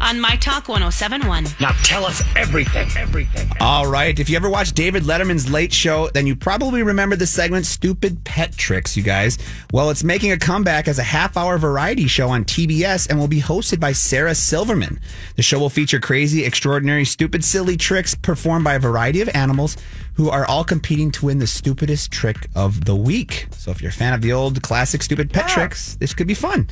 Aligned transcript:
on 0.00 0.20
My 0.20 0.36
Talk 0.36 0.68
1071. 0.68 1.46
Now 1.60 1.72
tell 1.82 2.04
us 2.04 2.22
everything, 2.36 2.88
everything. 2.96 3.50
All 3.60 3.86
right. 3.86 4.18
If 4.18 4.28
you 4.28 4.36
ever 4.36 4.50
watched 4.50 4.74
David 4.74 5.04
Letterman's 5.04 5.50
Late 5.50 5.72
Show, 5.72 6.08
then 6.10 6.26
you 6.26 6.36
probably 6.36 6.82
remember 6.82 7.16
the 7.16 7.26
segment 7.26 7.66
Stupid 7.66 8.22
Pet 8.24 8.56
Tricks, 8.56 8.96
you 8.96 9.02
guys. 9.02 9.38
Well, 9.72 9.90
it's 9.90 10.04
making 10.04 10.32
a 10.32 10.38
comeback 10.38 10.88
as 10.88 10.98
a 10.98 11.02
half 11.02 11.36
hour 11.36 11.58
variety 11.58 12.06
show 12.06 12.28
on 12.28 12.44
TBS 12.44 13.08
and 13.08 13.18
will 13.18 13.28
be 13.28 13.40
hosted 13.40 13.80
by 13.80 13.92
Sarah 13.92 14.34
Silverman. 14.34 15.00
The 15.36 15.42
show 15.42 15.58
will 15.58 15.70
feature 15.70 16.00
crazy, 16.00 16.44
extraordinary, 16.44 17.04
stupid, 17.04 17.44
silly 17.44 17.76
tricks 17.76 18.14
performed 18.14 18.64
by 18.64 18.74
a 18.74 18.78
variety 18.80 19.20
of 19.20 19.28
animals 19.34 19.76
who 20.16 20.30
are 20.30 20.46
all 20.46 20.64
competing 20.64 21.10
to 21.12 21.26
win 21.26 21.38
the 21.38 21.46
stupidest 21.46 22.10
trick 22.10 22.48
of 22.54 22.84
the 22.84 22.96
week. 22.96 23.46
So 23.52 23.70
if 23.70 23.80
you're 23.80 23.90
a 23.90 23.94
fan 23.94 24.14
of 24.14 24.22
the 24.22 24.32
old 24.32 24.62
classic 24.62 25.02
stupid 25.02 25.32
pet 25.32 25.48
tricks, 25.48 25.96
this 25.96 26.14
could 26.14 26.26
be 26.26 26.34
fun. 26.34 26.68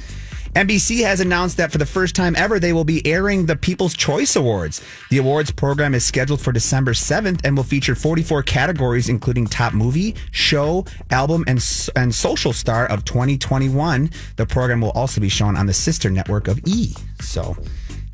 NBC 0.55 1.03
has 1.03 1.19
announced 1.19 1.57
that 1.57 1.73
for 1.73 1.79
the 1.79 1.87
first 1.87 2.15
time 2.15 2.37
ever, 2.37 2.61
they 2.61 2.73
will 2.73 2.85
be 2.85 3.05
airing 3.05 3.47
the 3.47 3.57
People's 3.57 3.93
Choice 3.93 4.37
Awards. 4.37 4.81
The 5.11 5.19
awards 5.19 5.51
program 5.51 5.95
is 5.95 6.07
scheduled 6.07 6.41
for 6.41 6.53
December 6.53 6.93
7th 6.93 7.41
and 7.45 7.57
will 7.57 7.65
feature 7.65 7.97
44 7.97 8.45
categories, 8.45 9.09
including 9.09 9.49
top 9.49 9.75
movie, 9.75 10.15
show, 10.31 10.85
album, 11.11 11.43
and, 11.49 11.59
and 11.97 12.15
social 12.15 12.53
star 12.53 12.87
of 12.87 13.05
2021. 13.05 14.11
The 14.37 14.47
program 14.47 14.81
will 14.81 14.93
also 14.93 15.21
be 15.21 15.29
shown 15.29 15.57
on 15.57 15.67
the 15.67 15.75
sister 15.75 16.09
network 16.09 16.47
of 16.47 16.61
E! 16.69 16.95
So 17.21 17.57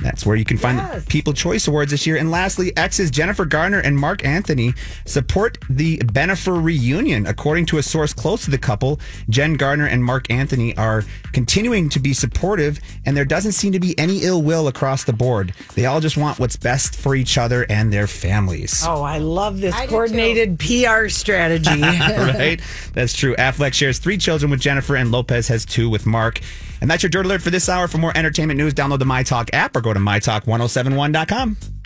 that's 0.01 0.25
where 0.27 0.37
you 0.37 0.45
can 0.45 0.57
find 0.59 0.79
Yes. 0.79 1.05
the 1.05 1.11
People 1.11 1.33
Choice 1.33 1.69
Awards 1.69 1.91
this 1.91 2.07
year. 2.07 2.17
And 2.17 2.31
lastly, 2.31 2.77
exes 2.77 3.11
Jennifer 3.11 3.45
Garner 3.45 3.79
and 3.79 3.97
Marc 3.99 4.25
Anthony 4.25 4.75
support 5.05 5.59
the 5.69 5.99
Bennifer 5.99 6.63
reunion. 6.63 7.27
According 7.27 7.67
to 7.67 7.79
a 7.79 7.83
source 7.83 8.13
close 8.13 8.45
to 8.45 8.51
the 8.51 8.59
couple, 8.59 9.01
Jen 9.29 9.55
Garner 9.55 9.87
and 9.87 10.05
Marc 10.05 10.31
Anthony 10.31 10.77
are 10.77 11.05
continuing 11.33 11.89
to 11.91 12.01
be 12.01 12.13
supportive, 12.13 12.81
and 13.07 13.17
there 13.17 13.25
doesn't 13.25 13.53
seem 13.53 13.73
to 13.73 13.81
be 13.81 13.99
any 13.99 14.19
ill 14.23 14.43
will 14.43 14.69
across 14.69 15.05
the 15.05 15.13
board. 15.13 15.53
They 15.75 15.87
all 15.87 16.01
just 16.01 16.17
want 16.17 16.39
what's 16.39 16.57
best 16.57 16.97
for 16.97 17.15
each 17.15 17.37
other 17.39 17.67
and 17.69 17.93
their 17.93 18.07
families. 18.07 18.83
Oh, 18.87 19.03
I 19.03 19.19
love 19.19 19.61
this 19.61 19.75
I 19.75 19.87
coordinated 19.87 20.59
PR 20.59 21.09
strategy. 21.09 21.81
right? 21.81 22.61
That's 22.95 23.13
true. 23.13 23.35
Affleck 23.37 23.75
shares 23.75 23.99
three 23.99 24.17
children 24.19 24.51
with 24.51 24.61
Jennifer, 24.61 24.97
and 24.97 25.11
Lopez 25.13 25.49
has 25.49 25.65
two 25.65 25.89
with 25.91 26.07
Mark. 26.07 26.41
And 26.83 26.91
that's 26.91 27.03
your 27.03 27.11
dirt 27.11 27.27
alert 27.27 27.43
for 27.43 27.51
this 27.51 27.69
hour. 27.69 27.89
For 27.89 27.99
more 27.99 28.17
entertainment 28.17 28.57
news, 28.57 28.73
download 28.73 29.01
the 29.01 29.05
My 29.05 29.23
Talk 29.23 29.51
app 29.53 29.77
or 29.77 29.83
go 29.91 29.95
to 29.95 30.01
mytalk1071.com. 30.01 31.80